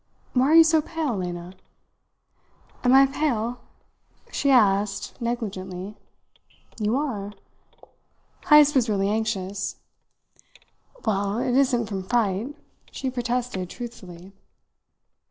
[0.33, 1.53] Why are you so pale, Lena?"
[2.83, 3.59] "Am I pale?"
[4.31, 5.95] she asked negligently.
[6.79, 7.33] "You are."
[8.47, 9.75] Heyst was really anxious.
[11.05, 12.55] "Well, it isn't from fright,"
[12.91, 14.33] she protested truthfully.